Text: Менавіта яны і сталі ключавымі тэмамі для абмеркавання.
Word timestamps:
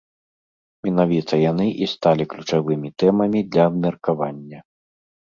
Менавіта 0.85 1.33
яны 1.51 1.67
і 1.87 1.89
сталі 1.93 2.23
ключавымі 2.31 2.89
тэмамі 3.05 3.43
для 3.51 3.63
абмеркавання. 3.73 4.59